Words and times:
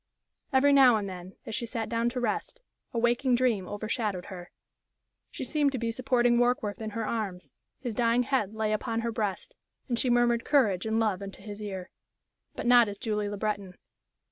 Every 0.51 0.73
now 0.73 0.95
and 0.95 1.07
then, 1.07 1.35
as 1.45 1.53
she 1.53 1.67
sat 1.67 1.87
down 1.87 2.09
to 2.09 2.19
rest, 2.19 2.63
a 2.91 2.97
waking 2.97 3.35
dream 3.35 3.67
overshadowed 3.67 4.25
her. 4.33 4.49
She 5.29 5.43
seemed 5.43 5.71
to 5.73 5.77
be 5.77 5.91
supporting 5.91 6.39
Warkworth 6.39 6.81
in 6.81 6.89
her 6.97 7.05
arms; 7.05 7.53
his 7.81 7.93
dying 7.93 8.23
head 8.23 8.51
lay 8.55 8.73
upon 8.73 9.01
her 9.01 9.11
breast, 9.11 9.53
and 9.87 9.99
she 9.99 10.09
murmured 10.09 10.43
courage 10.43 10.87
and 10.87 10.99
love 10.99 11.21
into 11.21 11.43
his 11.43 11.61
ear. 11.61 11.91
But 12.55 12.65
not 12.65 12.89
as 12.89 12.97
Julie 12.97 13.29
Le 13.29 13.37
Breton. 13.37 13.75